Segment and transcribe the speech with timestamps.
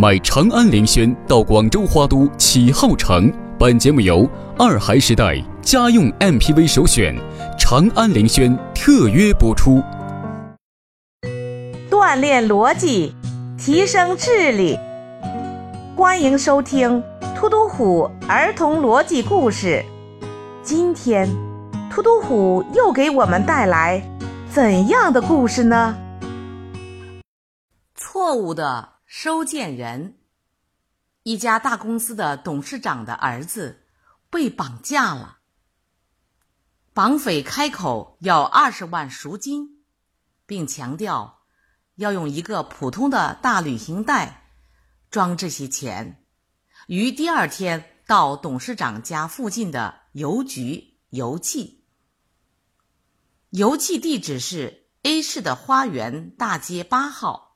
[0.00, 3.32] 买长安凌轩到广州花都启浩城。
[3.58, 7.16] 本节目由二孩时代家用 MPV 首选
[7.58, 9.82] 长安凌轩特约播出。
[11.90, 13.12] 锻炼逻辑，
[13.58, 14.78] 提升智力。
[15.96, 17.02] 欢迎收听
[17.34, 19.84] 《突突虎儿童逻辑故事》。
[20.62, 21.28] 今天，
[21.90, 24.00] 突突虎又给我们带来
[24.48, 25.96] 怎样的故事呢？
[27.96, 30.18] 错误的收件人。
[31.22, 33.86] 一家大公司的董事长的儿子
[34.28, 35.38] 被绑架了，
[36.92, 39.82] 绑匪开口要二十万赎金，
[40.44, 41.40] 并强调
[41.94, 44.50] 要用一个普通的大旅行袋
[45.10, 46.22] 装这些钱，
[46.86, 51.82] 于第二天到董事长家附近的邮局邮寄。
[53.48, 57.47] 邮寄地址是 A 市的花园大街八号。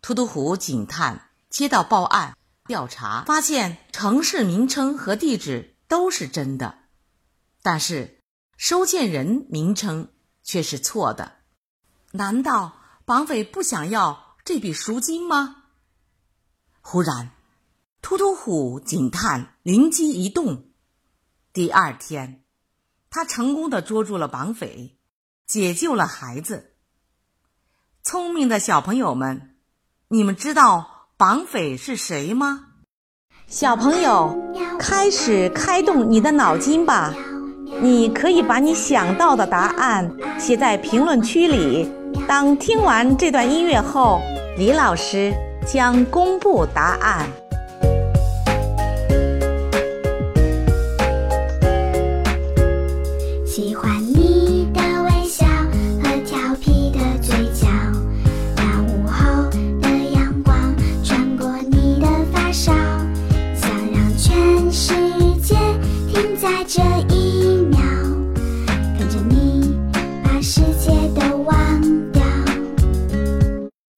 [0.00, 1.24] 突突虎警探。
[1.50, 6.80] 接到报案，调查发现城市名称和地址都是真的，
[7.62, 8.20] 但是
[8.58, 11.38] 收件人名称却是错的。
[12.12, 15.64] 难道绑匪不想要这笔赎金吗？
[16.82, 17.30] 忽然，
[18.02, 20.68] 突突虎警探灵机一动，
[21.54, 22.44] 第二天，
[23.08, 24.98] 他成功的捉住了绑匪，
[25.46, 26.74] 解救了孩子。
[28.02, 29.57] 聪明的小朋友们，
[30.10, 30.86] 你们知道？
[31.18, 32.60] 绑匪是谁吗？
[33.46, 34.34] 小朋友，
[34.78, 37.12] 开始开动你的脑筋吧！
[37.82, 41.92] 你可以把你想到的答案写在评论区里。
[42.26, 44.22] 当听完这段音乐后，
[44.56, 45.30] 李老师
[45.66, 47.28] 将公布答案。
[66.70, 67.80] 这一秒，
[68.98, 69.74] 跟着你
[70.22, 72.22] 把世界都忘掉。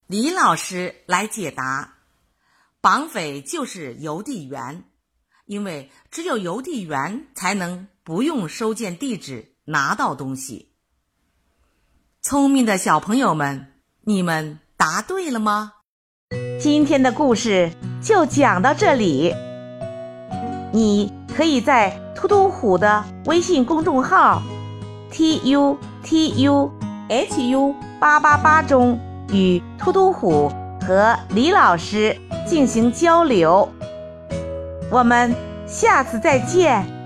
[0.07, 1.95] 李老师来解答：
[2.81, 4.85] 绑匪就是邮递员，
[5.47, 10.69] 因为只有邮递员才能不用收件地址拿到东西。
[12.23, 13.73] 聪明的小朋友们，
[14.03, 15.73] 你们答对了吗？
[16.61, 19.35] 今天的故事就讲到这里。
[20.73, 24.43] 你可以在突突虎的微信公众号
[25.11, 26.71] t u t u
[27.09, 29.01] h u 八八八中。
[29.33, 30.53] 与突突虎
[30.87, 32.15] 和李老师
[32.47, 33.67] 进行交流，
[34.91, 35.35] 我们
[35.67, 37.00] 下次再见。